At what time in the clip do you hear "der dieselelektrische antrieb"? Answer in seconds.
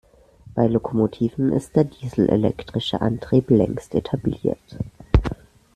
1.75-3.51